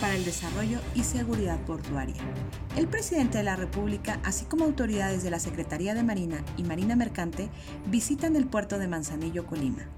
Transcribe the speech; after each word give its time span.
Para 0.00 0.14
el 0.14 0.24
Desarrollo 0.24 0.78
y 0.94 1.02
Seguridad 1.02 1.58
Portuaria. 1.64 2.14
El 2.76 2.86
presidente 2.86 3.38
de 3.38 3.44
la 3.44 3.56
República, 3.56 4.20
así 4.22 4.44
como 4.44 4.64
autoridades 4.64 5.24
de 5.24 5.30
la 5.30 5.40
Secretaría 5.40 5.92
de 5.94 6.04
Marina 6.04 6.44
y 6.56 6.62
Marina 6.62 6.94
Mercante, 6.94 7.50
visitan 7.86 8.36
el 8.36 8.46
puerto 8.46 8.78
de 8.78 8.86
Manzanillo, 8.86 9.44
Colima. 9.44 9.88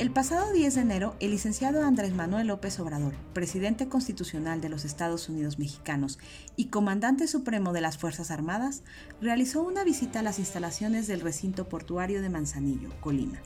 El 0.00 0.10
pasado 0.10 0.52
10 0.52 0.74
de 0.74 0.80
enero, 0.80 1.14
el 1.20 1.30
licenciado 1.30 1.84
Andrés 1.84 2.14
Manuel 2.14 2.48
López 2.48 2.80
Obrador, 2.80 3.14
presidente 3.32 3.88
constitucional 3.88 4.60
de 4.60 4.70
los 4.70 4.84
Estados 4.84 5.28
Unidos 5.28 5.60
mexicanos 5.60 6.18
y 6.56 6.66
comandante 6.66 7.28
supremo 7.28 7.72
de 7.72 7.80
las 7.80 7.96
Fuerzas 7.96 8.32
Armadas, 8.32 8.82
realizó 9.20 9.62
una 9.62 9.84
visita 9.84 10.18
a 10.18 10.22
las 10.24 10.40
instalaciones 10.40 11.06
del 11.06 11.20
recinto 11.20 11.68
portuario 11.68 12.20
de 12.22 12.28
Manzanillo, 12.28 12.90
Colima, 13.00 13.38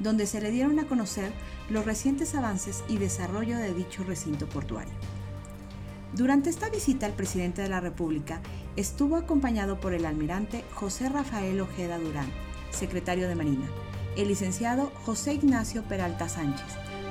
donde 0.00 0.26
se 0.26 0.40
le 0.40 0.50
dieron 0.50 0.78
a 0.80 0.86
conocer 0.86 1.32
los 1.68 1.84
recientes 1.84 2.34
avances 2.34 2.82
y 2.88 2.98
desarrollo 2.98 3.56
de 3.56 3.72
dicho 3.72 4.02
recinto 4.02 4.48
portuario. 4.48 4.92
Durante 6.12 6.50
esta 6.50 6.68
visita, 6.68 7.06
el 7.06 7.12
presidente 7.12 7.62
de 7.62 7.68
la 7.68 7.80
República 7.80 8.40
estuvo 8.74 9.16
acompañado 9.16 9.78
por 9.78 9.94
el 9.94 10.04
almirante 10.04 10.64
José 10.74 11.08
Rafael 11.08 11.60
Ojeda 11.60 11.98
Durán, 11.98 12.26
secretario 12.70 13.28
de 13.28 13.36
Marina, 13.36 13.66
el 14.16 14.26
licenciado 14.26 14.90
José 15.04 15.34
Ignacio 15.34 15.84
Peralta 15.84 16.28
Sánchez, 16.28 16.66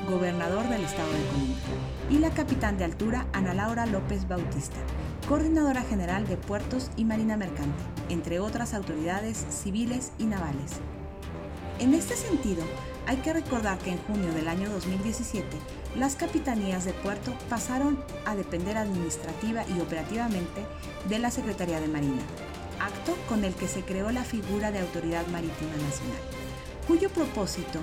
gobernador 0.10 0.68
del 0.68 0.84
estado 0.84 1.12
de 1.12 1.26
Colima, 1.28 1.56
y 2.10 2.18
la 2.18 2.32
capitán 2.32 2.78
de 2.78 2.84
altura 2.84 3.26
Ana 3.32 3.54
Laura 3.54 3.86
López 3.86 4.28
Bautista, 4.28 4.78
coordinadora 5.30 5.84
general 5.84 6.28
de 6.28 6.36
Puertos 6.36 6.92
y 6.98 7.06
Marina 7.06 7.38
Mercante, 7.38 7.84
entre 8.10 8.40
otras 8.40 8.74
autoridades 8.74 9.46
civiles 9.50 10.12
y 10.18 10.26
navales. 10.26 10.82
En 11.80 11.94
este 11.94 12.16
sentido, 12.16 12.64
hay 13.08 13.18
que 13.18 13.34
recordar 13.34 13.78
que 13.80 13.92
en 13.92 13.98
junio 14.00 14.32
del 14.34 14.48
año 14.48 14.70
2017, 14.70 15.48
las 15.98 16.16
capitanías 16.16 16.86
de 16.86 16.94
puerto 16.94 17.34
pasaron 17.50 17.98
a 18.26 18.36
depender 18.36 18.78
administrativa 18.78 19.64
y 19.68 19.80
operativamente 19.80 20.66
de 21.08 21.20
la 21.20 21.32
Secretaría 21.32 21.80
de 21.80 21.88
Marina, 21.88 22.22
acto 22.80 23.16
con 23.28 23.44
el 23.44 23.54
que 23.56 23.68
se 23.68 23.82
creó 23.84 24.12
la 24.12 24.24
figura 24.24 24.72
de 24.72 24.80
Autoridad 24.80 25.26
Marítima 25.28 25.72
Nacional 25.72 26.40
cuyo 26.90 27.12
propósito 27.12 27.80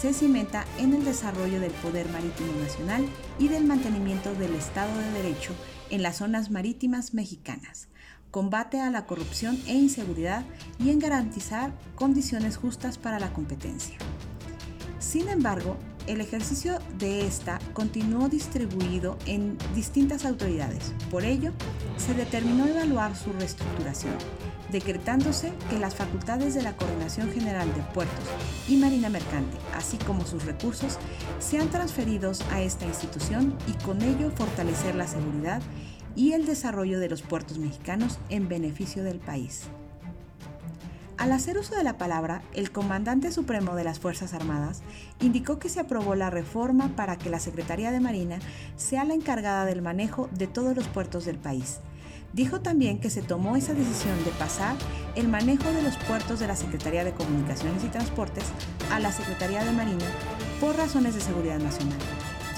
se 0.00 0.14
cimenta 0.14 0.64
en 0.78 0.94
el 0.94 1.04
desarrollo 1.04 1.58
del 1.58 1.72
poder 1.72 2.08
marítimo 2.10 2.52
nacional 2.62 3.04
y 3.40 3.48
del 3.48 3.64
mantenimiento 3.64 4.32
del 4.34 4.54
Estado 4.54 4.96
de 4.96 5.10
Derecho 5.20 5.52
en 5.90 6.02
las 6.04 6.18
zonas 6.18 6.48
marítimas 6.48 7.12
mexicanas, 7.12 7.88
combate 8.30 8.80
a 8.80 8.90
la 8.90 9.06
corrupción 9.06 9.60
e 9.66 9.74
inseguridad 9.74 10.44
y 10.78 10.90
en 10.90 10.98
garantizar 10.98 11.72
condiciones 11.94 12.56
justas 12.56 12.98
para 12.98 13.18
la 13.18 13.32
competencia. 13.32 13.96
Sin 14.98 15.28
embargo, 15.28 15.76
el 16.06 16.20
ejercicio 16.20 16.78
de 16.98 17.26
esta 17.26 17.58
continuó 17.72 18.28
distribuido 18.28 19.18
en 19.26 19.58
distintas 19.74 20.24
autoridades. 20.24 20.94
Por 21.10 21.24
ello, 21.24 21.52
se 21.96 22.14
determinó 22.14 22.66
evaluar 22.66 23.16
su 23.16 23.32
reestructuración 23.32 24.14
decretándose 24.70 25.52
que 25.70 25.78
las 25.78 25.94
facultades 25.94 26.54
de 26.54 26.62
la 26.62 26.76
Coordinación 26.76 27.30
General 27.32 27.72
de 27.74 27.82
Puertos 27.94 28.24
y 28.68 28.76
Marina 28.76 29.08
Mercante, 29.08 29.56
así 29.74 29.96
como 29.98 30.26
sus 30.26 30.44
recursos, 30.44 30.98
sean 31.38 31.70
transferidos 31.70 32.42
a 32.50 32.60
esta 32.60 32.86
institución 32.86 33.56
y 33.66 33.72
con 33.84 34.02
ello 34.02 34.30
fortalecer 34.30 34.94
la 34.94 35.06
seguridad 35.06 35.62
y 36.18 36.32
el 36.32 36.44
desarrollo 36.44 36.98
de 36.98 37.08
los 37.08 37.22
puertos 37.22 37.58
mexicanos 37.58 38.18
en 38.28 38.48
beneficio 38.48 39.04
del 39.04 39.20
país. 39.20 39.62
Al 41.16 41.30
hacer 41.32 41.56
uso 41.56 41.76
de 41.76 41.84
la 41.84 41.96
palabra, 41.96 42.42
el 42.54 42.72
comandante 42.72 43.30
supremo 43.30 43.76
de 43.76 43.84
las 43.84 44.00
Fuerzas 44.00 44.34
Armadas 44.34 44.82
indicó 45.20 45.60
que 45.60 45.68
se 45.68 45.78
aprobó 45.78 46.16
la 46.16 46.28
reforma 46.28 46.94
para 46.96 47.16
que 47.16 47.30
la 47.30 47.38
Secretaría 47.38 47.92
de 47.92 48.00
Marina 48.00 48.40
sea 48.76 49.04
la 49.04 49.14
encargada 49.14 49.64
del 49.64 49.80
manejo 49.80 50.28
de 50.32 50.48
todos 50.48 50.76
los 50.76 50.88
puertos 50.88 51.24
del 51.24 51.38
país, 51.38 51.78
Dijo 52.32 52.60
también 52.60 52.98
que 52.98 53.08
se 53.08 53.22
tomó 53.22 53.56
esa 53.56 53.72
decisión 53.72 54.22
de 54.24 54.30
pasar 54.32 54.76
el 55.14 55.28
manejo 55.28 55.72
de 55.72 55.82
los 55.82 55.96
puertos 55.96 56.38
de 56.40 56.46
la 56.46 56.56
Secretaría 56.56 57.02
de 57.02 57.12
Comunicaciones 57.12 57.82
y 57.84 57.88
Transportes 57.88 58.44
a 58.92 59.00
la 59.00 59.12
Secretaría 59.12 59.64
de 59.64 59.72
Marina 59.72 60.04
por 60.60 60.76
razones 60.76 61.14
de 61.14 61.22
seguridad 61.22 61.58
nacional, 61.58 61.98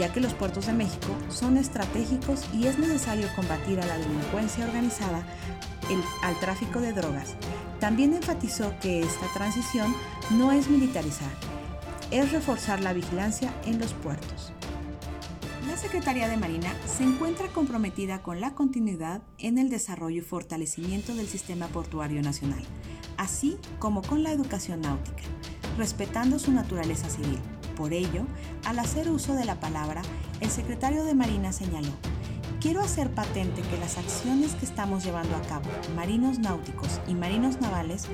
ya 0.00 0.10
que 0.10 0.20
los 0.20 0.32
puertos 0.32 0.64
de 0.64 0.72
México 0.72 1.14
son 1.28 1.58
estratégicos 1.58 2.46
y 2.54 2.66
es 2.66 2.78
necesario 2.78 3.28
combatir 3.36 3.78
a 3.80 3.86
la 3.86 3.98
delincuencia 3.98 4.64
organizada, 4.64 5.22
el, 5.90 6.02
al 6.22 6.40
tráfico 6.40 6.80
de 6.80 6.94
drogas. 6.94 7.34
También 7.80 8.14
enfatizó 8.14 8.72
que 8.80 9.00
esta 9.00 9.26
transición 9.34 9.94
no 10.30 10.52
es 10.52 10.70
militarizar, 10.70 11.30
es 12.10 12.32
reforzar 12.32 12.80
la 12.80 12.94
vigilancia 12.94 13.52
en 13.66 13.78
los 13.78 13.92
puertos. 13.92 14.54
La 15.68 15.76
Secretaría 15.76 16.28
de 16.28 16.38
Marina 16.38 16.72
se 16.86 17.04
encuentra 17.04 17.48
comprometida 17.48 18.22
con 18.22 18.40
la 18.40 18.54
continuidad 18.54 19.20
en 19.36 19.58
el 19.58 19.68
desarrollo 19.68 20.22
y 20.22 20.24
fortalecimiento 20.24 21.14
del 21.14 21.28
sistema 21.28 21.66
portuario 21.66 22.22
nacional, 22.22 22.62
así 23.18 23.58
como 23.78 24.00
con 24.00 24.22
la 24.22 24.32
educación 24.32 24.80
náutica, 24.80 25.24
respetando 25.76 26.38
su 26.38 26.52
naturaleza 26.52 27.10
civil. 27.10 27.38
Por 27.80 27.94
ello, 27.94 28.26
al 28.66 28.78
hacer 28.78 29.08
uso 29.08 29.32
de 29.32 29.46
la 29.46 29.58
palabra, 29.58 30.02
el 30.42 30.50
secretario 30.50 31.02
de 31.02 31.14
Marina 31.14 31.50
señaló, 31.50 31.88
quiero 32.60 32.82
hacer 32.82 33.08
patente 33.08 33.62
que 33.62 33.78
las 33.78 33.96
acciones 33.96 34.52
que 34.52 34.66
estamos 34.66 35.02
llevando 35.02 35.34
a 35.34 35.40
cabo, 35.40 35.64
marinos 35.96 36.38
náuticos 36.38 37.00
y 37.08 37.14
marinos 37.14 37.58
navales, 37.62 38.04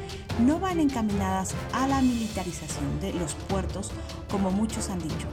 no 0.47 0.61
van 0.61 0.79
encaminadas 0.79 1.53
a 1.73 1.89
la 1.89 2.01
militarización 2.01 3.01
de 3.01 3.13
los 3.15 3.35
puertos 3.35 3.91
como 4.31 4.53
muchos 4.53 4.89
han 4.89 5.01
dicho, 5.01 5.27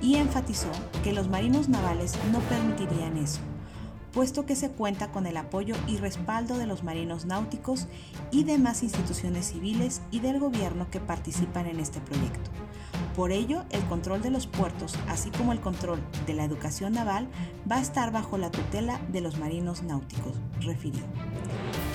y 0.00 0.14
enfatizó 0.14 0.70
que 1.02 1.12
los 1.12 1.26
marinos 1.26 1.68
navales 1.68 2.14
no 2.30 2.38
permitirían 2.42 3.16
eso, 3.16 3.40
puesto 4.12 4.46
que 4.46 4.56
se 4.56 4.70
cuenta 4.70 5.10
con 5.12 5.26
el 5.26 5.36
apoyo 5.36 5.74
y 5.86 5.96
respaldo 5.96 6.58
de 6.58 6.66
los 6.66 6.82
marinos 6.82 7.24
náuticos 7.24 7.86
y 8.30 8.44
demás 8.44 8.82
instituciones 8.82 9.46
civiles 9.52 10.02
y 10.10 10.20
del 10.20 10.40
gobierno 10.40 10.90
que 10.90 11.00
participan 11.00 11.66
en 11.66 11.80
este 11.80 12.00
proyecto. 12.00 12.50
Por 13.16 13.32
ello, 13.32 13.64
el 13.70 13.82
control 13.84 14.22
de 14.22 14.30
los 14.30 14.46
puertos, 14.46 14.94
así 15.08 15.30
como 15.30 15.52
el 15.52 15.60
control 15.60 16.00
de 16.26 16.34
la 16.34 16.44
educación 16.44 16.92
naval, 16.92 17.28
va 17.70 17.76
a 17.76 17.82
estar 17.82 18.12
bajo 18.12 18.38
la 18.38 18.50
tutela 18.50 19.00
de 19.12 19.20
los 19.20 19.38
marinos 19.38 19.82
náuticos, 19.82 20.34
refirió. 20.60 21.02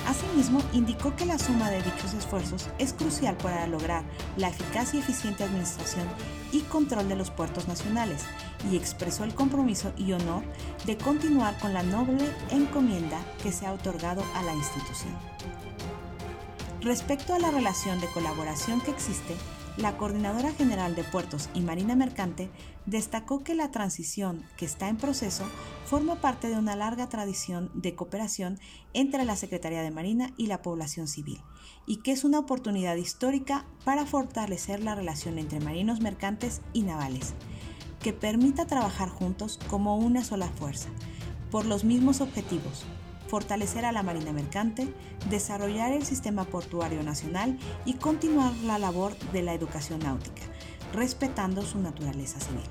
Asimismo, 0.06 0.62
indicó 0.72 1.16
que 1.16 1.26
la 1.26 1.36
suma 1.36 1.68
de 1.68 1.82
dichos 1.82 2.14
esfuerzos 2.14 2.68
es 2.78 2.92
crucial 2.92 3.36
para 3.36 3.66
lograr 3.66 4.04
la 4.36 4.48
eficaz 4.48 4.94
y 4.94 4.98
eficiente 4.98 5.42
administración 5.42 6.06
y 6.52 6.60
control 6.60 7.08
de 7.08 7.16
los 7.16 7.30
puertos 7.30 7.66
nacionales 7.66 8.22
y 8.70 8.76
expresó 8.76 9.24
el 9.24 9.34
compromiso 9.34 9.92
y 9.96 10.12
honor 10.12 10.44
de 10.84 10.96
continuar 10.96 11.58
con 11.58 11.74
la 11.74 11.82
noble 11.82 12.24
encomienda 12.50 13.18
que 13.42 13.50
se 13.50 13.66
ha 13.66 13.72
otorgado 13.72 14.22
a 14.36 14.42
la 14.44 14.54
institución. 14.54 15.14
Respecto 16.82 17.34
a 17.34 17.40
la 17.40 17.50
relación 17.50 18.00
de 18.00 18.06
colaboración 18.06 18.80
que 18.80 18.92
existe, 18.92 19.34
la 19.76 19.98
Coordinadora 19.98 20.52
General 20.52 20.94
de 20.94 21.04
Puertos 21.04 21.50
y 21.52 21.60
Marina 21.60 21.94
Mercante 21.94 22.50
destacó 22.86 23.44
que 23.44 23.54
la 23.54 23.70
transición 23.70 24.42
que 24.56 24.64
está 24.64 24.88
en 24.88 24.96
proceso 24.96 25.44
forma 25.84 26.16
parte 26.16 26.48
de 26.48 26.56
una 26.56 26.76
larga 26.76 27.08
tradición 27.08 27.70
de 27.74 27.94
cooperación 27.94 28.58
entre 28.94 29.24
la 29.24 29.36
Secretaría 29.36 29.82
de 29.82 29.90
Marina 29.90 30.32
y 30.38 30.46
la 30.46 30.62
población 30.62 31.08
civil, 31.08 31.42
y 31.86 31.98
que 31.98 32.12
es 32.12 32.24
una 32.24 32.38
oportunidad 32.38 32.96
histórica 32.96 33.66
para 33.84 34.06
fortalecer 34.06 34.82
la 34.82 34.94
relación 34.94 35.38
entre 35.38 35.60
marinos 35.60 36.00
mercantes 36.00 36.62
y 36.72 36.82
navales, 36.82 37.34
que 38.00 38.14
permita 38.14 38.66
trabajar 38.66 39.10
juntos 39.10 39.58
como 39.68 39.96
una 39.96 40.24
sola 40.24 40.48
fuerza, 40.48 40.88
por 41.50 41.66
los 41.66 41.84
mismos 41.84 42.22
objetivos, 42.22 42.86
fortalecer 43.28 43.84
a 43.84 43.92
la 43.92 44.02
Marina 44.02 44.32
Mercante, 44.32 44.88
desarrollar 45.30 45.92
el 45.92 46.04
sistema 46.04 46.44
portuario 46.44 47.02
nacional 47.02 47.58
y 47.84 47.94
continuar 47.94 48.54
la 48.64 48.78
labor 48.78 49.16
de 49.32 49.42
la 49.42 49.54
educación 49.54 50.00
náutica, 50.00 50.42
respetando 50.92 51.62
su 51.62 51.78
naturaleza 51.78 52.40
civil. 52.40 52.64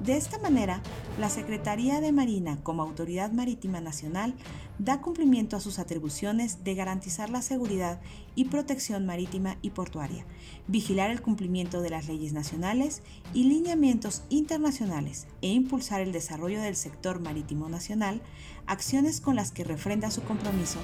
De 0.00 0.16
esta 0.16 0.38
manera, 0.38 0.82
la 1.18 1.28
Secretaría 1.28 2.00
de 2.00 2.10
Marina, 2.10 2.58
como 2.62 2.82
Autoridad 2.82 3.32
Marítima 3.32 3.82
Nacional, 3.82 4.34
da 4.78 5.02
cumplimiento 5.02 5.58
a 5.58 5.60
sus 5.60 5.78
atribuciones 5.78 6.64
de 6.64 6.74
garantizar 6.74 7.28
la 7.28 7.42
seguridad 7.42 8.00
y 8.34 8.46
protección 8.46 9.04
marítima 9.04 9.58
y 9.60 9.70
portuaria, 9.70 10.24
vigilar 10.68 11.10
el 11.10 11.20
cumplimiento 11.20 11.82
de 11.82 11.90
las 11.90 12.08
leyes 12.08 12.32
nacionales 12.32 13.02
y 13.34 13.44
lineamientos 13.44 14.22
internacionales 14.30 15.26
e 15.42 15.48
impulsar 15.48 16.00
el 16.00 16.12
desarrollo 16.12 16.62
del 16.62 16.76
sector 16.76 17.20
marítimo 17.20 17.68
nacional, 17.68 18.22
acciones 18.64 19.20
con 19.20 19.36
las 19.36 19.52
que 19.52 19.64
refrenda 19.64 20.10
su 20.10 20.22
compromiso 20.22 20.78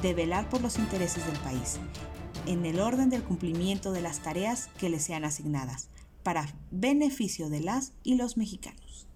de 0.00 0.14
velar 0.14 0.48
por 0.48 0.60
los 0.60 0.78
intereses 0.78 1.26
del 1.26 1.40
país, 1.40 1.80
en 2.46 2.64
el 2.64 2.78
orden 2.78 3.10
del 3.10 3.24
cumplimiento 3.24 3.90
de 3.90 4.02
las 4.02 4.20
tareas 4.20 4.68
que 4.78 4.90
le 4.90 5.00
sean 5.00 5.24
asignadas 5.24 5.88
para 6.22 6.54
beneficio 6.70 7.50
de 7.50 7.60
las 7.60 7.92
y 8.02 8.16
los 8.16 8.36
mexicanos. 8.36 9.09